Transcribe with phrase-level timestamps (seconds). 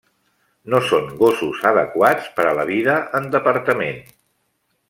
[0.73, 4.05] No són gossos adequats per a la vida en departament.